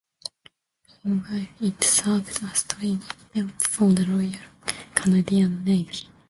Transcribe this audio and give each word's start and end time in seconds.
Meanwhile, 1.03 1.45
it 1.59 1.83
served 1.83 2.41
as 2.43 2.63
training 2.63 3.03
camp 3.35 3.61
for 3.61 3.91
the 3.93 4.03
Royal 4.07 4.41
Canadian 4.95 5.63
Navy. 5.63 6.09